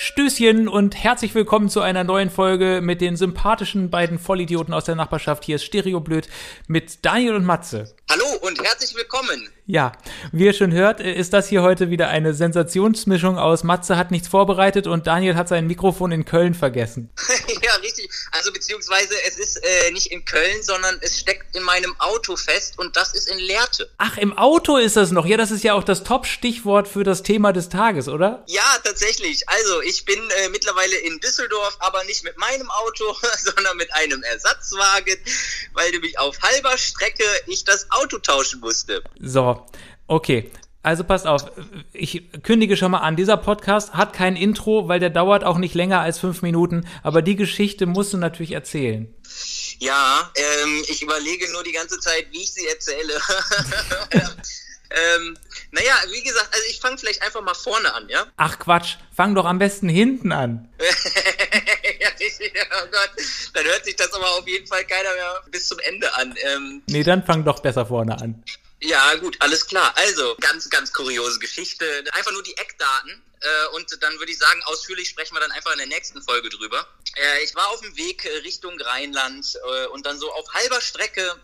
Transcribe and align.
Stößchen 0.00 0.68
und 0.68 0.94
herzlich 0.94 1.34
willkommen 1.34 1.68
zu 1.68 1.80
einer 1.80 2.04
neuen 2.04 2.30
Folge 2.30 2.78
mit 2.80 3.00
den 3.00 3.16
sympathischen 3.16 3.90
beiden 3.90 4.20
Vollidioten 4.20 4.72
aus 4.72 4.84
der 4.84 4.94
Nachbarschaft. 4.94 5.44
Hier 5.44 5.56
ist 5.56 5.64
Stereoblöd 5.64 6.28
mit 6.68 7.04
Daniel 7.04 7.34
und 7.34 7.44
Matze. 7.44 7.96
Hallo 8.08 8.24
und 8.42 8.62
herzlich 8.62 8.94
willkommen. 8.94 9.48
Ja, 9.70 9.92
wie 10.32 10.46
ihr 10.46 10.54
schon 10.54 10.72
hört, 10.72 10.98
ist 10.98 11.34
das 11.34 11.46
hier 11.46 11.60
heute 11.60 11.90
wieder 11.90 12.08
eine 12.08 12.32
Sensationsmischung 12.32 13.38
aus 13.38 13.64
Matze 13.64 13.98
hat 13.98 14.10
nichts 14.10 14.26
vorbereitet 14.26 14.86
und 14.86 15.06
Daniel 15.06 15.36
hat 15.36 15.46
sein 15.46 15.66
Mikrofon 15.66 16.10
in 16.10 16.24
Köln 16.24 16.54
vergessen. 16.54 17.10
ja, 17.62 17.74
richtig. 17.82 18.08
Also 18.32 18.50
beziehungsweise 18.50 19.12
es 19.26 19.36
ist 19.36 19.56
äh, 19.58 19.90
nicht 19.90 20.06
in 20.10 20.24
Köln, 20.24 20.62
sondern 20.62 20.98
es 21.02 21.18
steckt 21.18 21.54
in 21.54 21.62
meinem 21.64 21.94
Auto 22.00 22.34
fest 22.36 22.78
und 22.78 22.96
das 22.96 23.12
ist 23.12 23.28
in 23.28 23.38
Lehrte. 23.40 23.90
Ach, 23.98 24.16
im 24.16 24.38
Auto 24.38 24.78
ist 24.78 24.96
das 24.96 25.10
noch. 25.10 25.26
Ja, 25.26 25.36
das 25.36 25.50
ist 25.50 25.62
ja 25.62 25.74
auch 25.74 25.84
das 25.84 26.02
Top-Stichwort 26.02 26.88
für 26.88 27.04
das 27.04 27.22
Thema 27.22 27.52
des 27.52 27.68
Tages, 27.68 28.08
oder? 28.08 28.44
Ja, 28.46 28.64
tatsächlich. 28.82 29.46
Also 29.50 29.82
ich 29.82 30.06
bin 30.06 30.18
äh, 30.18 30.48
mittlerweile 30.48 30.96
in 30.96 31.20
Düsseldorf, 31.20 31.76
aber 31.80 32.02
nicht 32.04 32.24
mit 32.24 32.38
meinem 32.38 32.70
Auto, 32.70 33.04
sondern 33.36 33.76
mit 33.76 33.92
einem 33.92 34.22
Ersatzwagen, 34.22 35.18
weil 35.74 35.90
nämlich 35.90 36.18
auf 36.18 36.40
halber 36.40 36.78
Strecke 36.78 37.24
ich 37.48 37.64
das 37.64 37.86
Auto 37.90 38.16
tauschen 38.16 38.60
musste. 38.60 39.02
So, 39.20 39.57
Okay, 40.06 40.50
also 40.82 41.04
passt 41.04 41.26
auf, 41.26 41.42
ich 41.92 42.30
kündige 42.42 42.76
schon 42.76 42.92
mal 42.92 43.00
an, 43.00 43.16
dieser 43.16 43.36
Podcast 43.36 43.94
hat 43.94 44.12
kein 44.12 44.36
Intro, 44.36 44.88
weil 44.88 45.00
der 45.00 45.10
dauert 45.10 45.44
auch 45.44 45.58
nicht 45.58 45.74
länger 45.74 46.00
als 46.00 46.18
fünf 46.18 46.40
Minuten, 46.40 46.88
aber 47.02 47.20
die 47.20 47.36
Geschichte 47.36 47.86
musst 47.86 48.12
du 48.12 48.16
natürlich 48.16 48.52
erzählen. 48.52 49.12
Ja, 49.80 50.32
ähm, 50.34 50.82
ich 50.88 51.02
überlege 51.02 51.52
nur 51.52 51.62
die 51.62 51.72
ganze 51.72 51.98
Zeit, 52.00 52.28
wie 52.30 52.42
ich 52.42 52.54
sie 52.54 52.66
erzähle. 52.66 53.14
ähm, 54.90 55.36
naja, 55.72 55.92
wie 56.10 56.22
gesagt, 56.22 56.48
also 56.52 56.64
ich 56.70 56.80
fange 56.80 56.96
vielleicht 56.96 57.22
einfach 57.22 57.42
mal 57.42 57.54
vorne 57.54 57.92
an, 57.92 58.08
ja? 58.08 58.26
Ach 58.36 58.58
Quatsch, 58.58 58.96
fang 59.14 59.34
doch 59.34 59.44
am 59.44 59.58
besten 59.58 59.88
hinten 59.88 60.32
an. 60.32 60.72
oh 60.80 60.84
Gott, 62.90 63.10
dann 63.52 63.64
hört 63.66 63.84
sich 63.84 63.96
das 63.96 64.12
aber 64.14 64.30
auf 64.30 64.48
jeden 64.48 64.66
Fall 64.66 64.84
keiner 64.84 65.12
mehr 65.12 65.42
bis 65.50 65.68
zum 65.68 65.78
Ende 65.80 66.14
an. 66.14 66.34
Ähm, 66.42 66.82
nee, 66.88 67.02
dann 67.02 67.26
fang 67.26 67.44
doch 67.44 67.60
besser 67.60 67.84
vorne 67.84 68.18
an. 68.20 68.42
Ja, 68.80 69.14
gut, 69.16 69.36
alles 69.40 69.66
klar. 69.66 69.92
Also, 69.96 70.36
ganz, 70.40 70.70
ganz 70.70 70.92
kuriose 70.92 71.38
Geschichte. 71.38 72.04
Einfach 72.12 72.32
nur 72.32 72.42
die 72.42 72.56
Eckdaten. 72.56 73.22
Äh, 73.40 73.76
und 73.76 74.02
dann 74.02 74.18
würde 74.18 74.32
ich 74.32 74.38
sagen, 74.38 74.60
ausführlich 74.64 75.08
sprechen 75.08 75.34
wir 75.34 75.40
dann 75.40 75.52
einfach 75.52 75.72
in 75.72 75.78
der 75.78 75.86
nächsten 75.86 76.22
Folge 76.22 76.48
drüber. 76.48 76.86
Äh, 77.16 77.44
ich 77.44 77.54
war 77.54 77.68
auf 77.68 77.80
dem 77.80 77.96
Weg 77.96 78.24
äh, 78.24 78.38
Richtung 78.38 78.80
Rheinland 78.80 79.58
und 79.92 80.06
dann 80.06 80.18
so 80.18 80.32
auf 80.32 80.52
halber 80.54 80.80
Strecke 80.80 81.38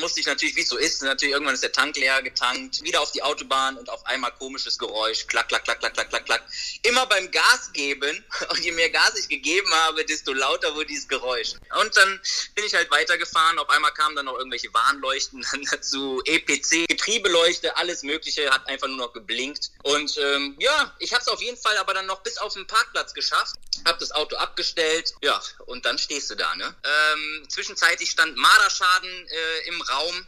musste 0.00 0.20
ich 0.20 0.26
natürlich, 0.26 0.56
wie 0.56 0.62
es 0.62 0.68
so 0.68 0.76
ist, 0.76 1.02
natürlich 1.02 1.32
irgendwann 1.32 1.54
ist 1.54 1.62
der 1.62 1.72
Tank 1.72 1.96
leer 1.96 2.22
getankt, 2.22 2.82
wieder 2.82 3.00
auf 3.00 3.12
die 3.12 3.22
Autobahn 3.22 3.76
und 3.76 3.90
auf 3.90 4.04
einmal 4.06 4.32
komisches 4.32 4.78
Geräusch, 4.78 5.26
klack, 5.26 5.48
klack, 5.48 5.64
klack, 5.64 5.80
klack, 5.80 5.94
klack, 5.94 6.08
klack, 6.08 6.24
klack. 6.24 6.42
Immer 6.82 7.06
beim 7.06 7.30
Gas 7.30 7.72
geben 7.72 8.24
und 8.50 8.60
je 8.60 8.72
mehr 8.72 8.90
Gas 8.90 9.18
ich 9.18 9.28
gegeben 9.28 9.72
habe, 9.74 10.04
desto 10.04 10.32
lauter 10.32 10.74
wurde 10.74 10.86
dieses 10.86 11.08
Geräusch. 11.08 11.54
Und 11.80 11.96
dann 11.96 12.20
bin 12.54 12.64
ich 12.64 12.74
halt 12.74 12.90
weitergefahren, 12.90 13.58
auf 13.58 13.68
einmal 13.68 13.92
kamen 13.92 14.16
dann 14.16 14.26
noch 14.26 14.38
irgendwelche 14.38 14.72
Warnleuchten 14.72 15.44
dazu, 15.70 16.22
EPC, 16.24 16.86
Getriebeleuchte, 16.88 17.76
alles 17.76 18.02
mögliche, 18.02 18.50
hat 18.50 18.66
einfach 18.68 18.88
nur 18.88 18.96
noch 18.96 19.12
geblinkt. 19.12 19.70
Und 19.82 20.16
ähm, 20.18 20.56
ja, 20.58 20.94
ich 20.98 21.12
habe 21.12 21.22
es 21.22 21.28
auf 21.28 21.42
jeden 21.42 21.58
Fall 21.58 21.76
aber 21.78 21.94
dann 21.94 22.06
noch 22.06 22.22
bis 22.22 22.38
auf 22.38 22.54
den 22.54 22.66
Parkplatz 22.66 23.12
geschafft, 23.12 23.56
habe 23.84 23.98
das 23.98 24.12
Auto 24.12 24.36
abgestellt, 24.36 25.14
ja, 25.22 25.40
und 25.66 25.84
dann 25.84 25.98
stehst 25.98 26.30
du 26.30 26.36
da, 26.36 26.54
ne? 26.54 26.74
Ähm, 26.84 27.46
zwischenzeitlich 27.48 28.10
stand 28.10 28.36
Marderschaden 28.36 29.28
äh, 29.28 29.63
im 29.66 29.80
Raum. 29.80 30.26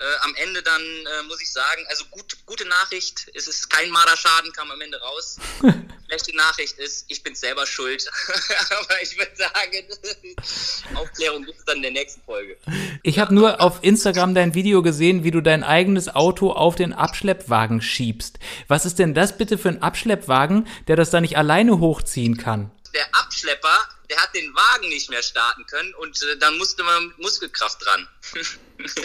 Äh, 0.00 0.04
am 0.20 0.32
Ende 0.36 0.62
dann 0.62 0.80
äh, 0.80 1.22
muss 1.26 1.42
ich 1.42 1.50
sagen, 1.50 1.84
also 1.88 2.04
gut, 2.12 2.36
gute 2.46 2.64
Nachricht, 2.68 3.28
es 3.34 3.48
ist 3.48 3.68
kein 3.68 3.90
Marderschaden, 3.90 4.52
kam 4.52 4.70
am 4.70 4.80
Ende 4.80 5.00
raus. 5.00 5.38
Schlechte 6.06 6.36
Nachricht 6.36 6.78
ist, 6.78 7.04
ich 7.08 7.24
bin 7.24 7.34
selber 7.34 7.66
schuld. 7.66 8.08
Aber 8.70 9.02
ich 9.02 9.18
würde 9.18 9.32
sagen, 9.34 10.94
Aufklärung 10.94 11.44
gibt 11.44 11.58
es 11.58 11.64
dann 11.64 11.78
in 11.78 11.82
der 11.82 11.90
nächsten 11.90 12.22
Folge. 12.22 12.56
Ich 13.02 13.18
habe 13.18 13.34
nur 13.34 13.60
auf 13.60 13.80
Instagram 13.82 14.36
dein 14.36 14.54
Video 14.54 14.82
gesehen, 14.82 15.24
wie 15.24 15.32
du 15.32 15.40
dein 15.40 15.64
eigenes 15.64 16.08
Auto 16.14 16.52
auf 16.52 16.76
den 16.76 16.92
Abschleppwagen 16.92 17.82
schiebst. 17.82 18.38
Was 18.68 18.86
ist 18.86 19.00
denn 19.00 19.14
das 19.14 19.36
bitte 19.36 19.58
für 19.58 19.68
ein 19.68 19.82
Abschleppwagen, 19.82 20.68
der 20.86 20.94
das 20.94 21.10
da 21.10 21.20
nicht 21.20 21.36
alleine 21.36 21.80
hochziehen 21.80 22.36
kann? 22.36 22.70
Der 22.94 23.06
Abschlepper 23.14 23.88
der 24.10 24.16
hat 24.18 24.34
den 24.34 24.54
Wagen 24.54 24.88
nicht 24.88 25.10
mehr 25.10 25.22
starten 25.22 25.66
können 25.66 25.92
und 25.94 26.20
äh, 26.22 26.38
dann 26.38 26.56
musste 26.56 26.82
man 26.82 27.12
Muskelkraft 27.18 27.84
dran. 27.84 28.08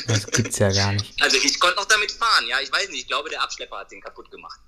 Das 0.07 0.27
gibt's 0.27 0.59
ja 0.59 0.71
gar 0.71 0.91
nicht. 0.91 1.19
Also 1.19 1.35
ich 1.43 1.59
konnte 1.59 1.77
noch 1.77 1.85
damit 1.85 2.11
fahren, 2.11 2.45
ja, 2.47 2.57
ich 2.61 2.71
weiß 2.71 2.89
nicht, 2.89 2.99
ich 2.99 3.07
glaube 3.07 3.31
der 3.31 3.41
Abschlepper 3.41 3.79
hat 3.79 3.91
den 3.91 4.01
kaputt 4.01 4.29
gemacht. 4.29 4.59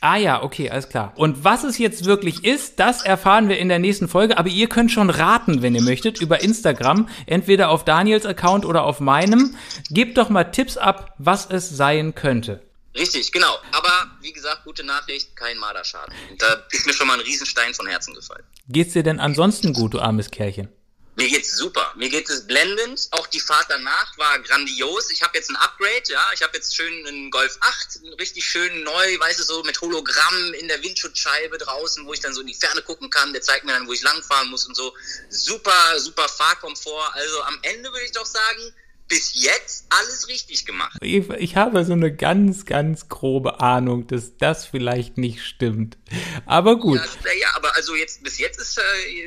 Ah 0.00 0.14
ja, 0.14 0.40
okay, 0.40 0.70
alles 0.70 0.88
klar. 0.88 1.12
Und 1.16 1.42
was 1.42 1.64
es 1.64 1.78
jetzt 1.78 2.04
wirklich 2.04 2.44
ist, 2.44 2.78
das 2.78 3.02
erfahren 3.02 3.48
wir 3.48 3.58
in 3.58 3.68
der 3.68 3.80
nächsten 3.80 4.06
Folge, 4.06 4.38
aber 4.38 4.48
ihr 4.48 4.68
könnt 4.68 4.92
schon 4.92 5.10
raten, 5.10 5.62
wenn 5.62 5.74
ihr 5.74 5.82
möchtet, 5.82 6.20
über 6.20 6.42
Instagram, 6.42 7.08
entweder 7.26 7.70
auf 7.70 7.84
Daniels 7.84 8.24
Account 8.24 8.64
oder 8.64 8.84
auf 8.84 9.00
meinem. 9.00 9.56
Gebt 9.90 10.16
doch 10.16 10.28
mal 10.28 10.44
Tipps 10.44 10.76
ab, 10.76 11.12
was 11.18 11.46
es 11.50 11.68
sein 11.68 12.14
könnte. 12.14 12.62
Richtig, 12.94 13.32
genau. 13.32 13.58
Aber 13.70 14.10
wie 14.20 14.32
gesagt, 14.32 14.64
gute 14.64 14.84
Nachricht, 14.84 15.34
kein 15.34 15.56
Marderschaden. 15.58 16.14
Da 16.38 16.66
ist 16.70 16.86
mir 16.86 16.92
schon 16.92 17.06
mal 17.06 17.14
ein 17.14 17.20
Riesenstein 17.20 17.74
von 17.74 17.86
Herzen 17.86 18.14
gefallen. 18.14 18.44
Geht's 18.68 18.92
dir 18.92 19.02
denn 19.02 19.18
ansonsten 19.18 19.72
gut, 19.72 19.94
du 19.94 20.00
armes 20.00 20.30
Kerlchen? 20.30 20.68
Mir 21.14 21.28
geht's 21.28 21.56
super. 21.56 21.92
Mir 21.96 22.08
geht 22.08 22.28
es 22.30 22.46
blendend. 22.46 23.08
Auch 23.10 23.26
die 23.26 23.40
Fahrt 23.40 23.66
danach 23.68 24.16
war 24.16 24.38
grandios. 24.40 25.10
Ich 25.10 25.22
habe 25.22 25.36
jetzt 25.36 25.50
ein 25.50 25.56
Upgrade, 25.56 26.04
ja. 26.08 26.24
Ich 26.34 26.42
habe 26.42 26.56
jetzt 26.56 26.74
schön 26.74 27.06
einen 27.06 27.30
Golf 27.30 27.58
8, 27.60 28.00
richtig 28.18 28.46
schön 28.46 28.82
neu, 28.82 29.18
weißt 29.20 29.40
du, 29.40 29.44
so 29.44 29.62
mit 29.62 29.78
Hologramm 29.80 30.54
in 30.54 30.68
der 30.68 30.82
Windschutzscheibe 30.82 31.58
draußen, 31.58 32.06
wo 32.06 32.14
ich 32.14 32.20
dann 32.20 32.32
so 32.32 32.40
in 32.40 32.46
die 32.46 32.54
Ferne 32.54 32.80
gucken 32.80 33.10
kann. 33.10 33.32
Der 33.34 33.42
zeigt 33.42 33.66
mir 33.66 33.72
dann, 33.72 33.86
wo 33.86 33.92
ich 33.92 34.00
langfahren 34.02 34.48
muss 34.48 34.66
und 34.66 34.74
so. 34.74 34.94
Super, 35.28 35.98
super 35.98 36.28
Fahrkomfort. 36.28 37.12
Also 37.12 37.42
am 37.42 37.58
Ende 37.60 37.90
würde 37.90 38.04
ich 38.04 38.12
doch 38.12 38.26
sagen, 38.26 38.74
bis 39.12 39.34
jetzt 39.34 39.84
alles 39.90 40.26
richtig 40.28 40.64
gemacht. 40.64 40.96
Ich, 41.02 41.28
ich, 41.28 41.56
habe 41.56 41.84
so 41.84 41.92
eine 41.92 42.16
ganz, 42.16 42.64
ganz 42.64 43.10
grobe 43.10 43.60
Ahnung, 43.60 44.06
dass 44.06 44.38
das 44.38 44.64
vielleicht 44.64 45.18
nicht 45.18 45.44
stimmt. 45.44 45.98
Aber 46.46 46.78
gut. 46.78 46.98
Ja, 46.98 47.32
ja 47.32 47.48
aber 47.54 47.76
also 47.76 47.94
jetzt 47.94 48.24
bis 48.24 48.38
jetzt 48.38 48.58
ist, 48.58 48.78
äh, 48.78 48.82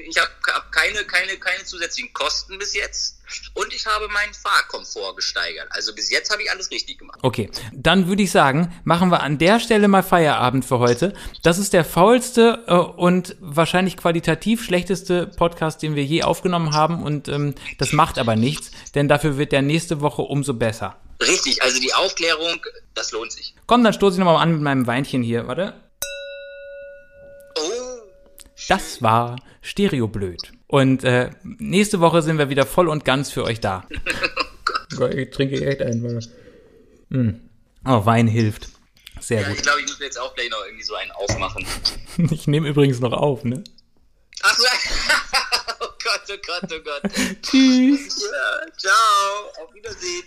ich 0.09 0.17
habe 0.17 0.31
hab 0.47 0.71
keine, 0.71 1.03
keine, 1.03 1.37
keine 1.37 1.63
zusätzlichen 1.65 2.11
Kosten 2.13 2.57
bis 2.57 2.73
jetzt 2.73 3.21
und 3.53 3.73
ich 3.73 3.85
habe 3.85 4.07
meinen 4.09 4.33
Fahrkomfort 4.33 5.15
gesteigert. 5.15 5.67
Also 5.71 5.93
bis 5.93 6.09
jetzt 6.09 6.31
habe 6.31 6.43
ich 6.43 6.51
alles 6.51 6.71
richtig 6.71 6.99
gemacht. 6.99 7.19
Okay, 7.21 7.49
dann 7.73 8.07
würde 8.07 8.23
ich 8.23 8.31
sagen, 8.31 8.73
machen 8.83 9.09
wir 9.09 9.21
an 9.21 9.37
der 9.37 9.59
Stelle 9.59 9.87
mal 9.87 10.03
Feierabend 10.03 10.65
für 10.65 10.79
heute. 10.79 11.13
Das 11.43 11.57
ist 11.57 11.73
der 11.73 11.85
faulste 11.85 12.63
äh, 12.67 12.73
und 12.73 13.35
wahrscheinlich 13.39 13.97
qualitativ 13.97 14.63
schlechteste 14.63 15.27
Podcast, 15.27 15.81
den 15.81 15.95
wir 15.95 16.03
je 16.03 16.23
aufgenommen 16.23 16.73
haben 16.73 17.03
und 17.03 17.27
ähm, 17.27 17.55
das 17.77 17.93
macht 17.93 18.19
aber 18.19 18.35
nichts, 18.35 18.71
denn 18.93 19.07
dafür 19.07 19.37
wird 19.37 19.51
der 19.51 19.61
nächste 19.61 20.01
Woche 20.01 20.21
umso 20.21 20.53
besser. 20.53 20.97
Richtig, 21.21 21.63
also 21.63 21.79
die 21.79 21.93
Aufklärung, 21.93 22.61
das 22.93 23.11
lohnt 23.11 23.31
sich. 23.31 23.55
Komm, 23.67 23.83
dann 23.83 23.93
stoße 23.93 24.15
ich 24.15 24.19
nochmal 24.19 24.41
an 24.41 24.53
mit 24.53 24.61
meinem 24.61 24.87
Weinchen 24.87 25.23
hier, 25.23 25.47
warte. 25.47 25.73
Oh. 27.57 28.01
Das 28.67 29.01
war 29.01 29.37
Stereoblöd. 29.61 30.54
Und 30.67 31.03
äh, 31.03 31.29
nächste 31.43 31.99
Woche 31.99 32.21
sind 32.21 32.37
wir 32.37 32.49
wieder 32.49 32.65
voll 32.65 32.87
und 32.87 33.05
ganz 33.05 33.31
für 33.31 33.43
euch 33.43 33.59
da. 33.59 33.87
oh 33.93 34.95
Gott. 34.97 35.13
Ich 35.13 35.29
trinke 35.29 35.63
echt 35.65 35.81
ein. 35.81 36.21
Mm. 37.09 37.41
Oh, 37.85 38.05
Wein 38.05 38.27
hilft. 38.27 38.69
Sehr 39.19 39.41
ja, 39.41 39.47
gut. 39.47 39.57
Ich 39.57 39.63
glaube, 39.63 39.81
ich 39.81 39.87
muss 39.87 39.99
jetzt 39.99 40.19
auch 40.19 40.33
gleich 40.35 40.49
noch 40.49 40.63
irgendwie 40.65 40.83
so 40.83 40.95
einen 40.95 41.11
aufmachen. 41.11 41.65
ich 42.31 42.47
nehme 42.47 42.67
übrigens 42.67 42.99
noch 42.99 43.13
auf, 43.13 43.43
ne? 43.43 43.63
Ach 44.41 44.55
so. 44.55 44.65
oh 45.81 45.87
Gott, 46.03 46.21
oh 46.29 46.37
Gott, 46.45 46.71
oh 46.71 46.83
Gott. 46.83 47.11
Tschüss. 47.41 48.23
Ja, 48.23 48.71
ciao. 48.77 49.63
Auf 49.63 49.73
Wiedersehen. 49.73 50.23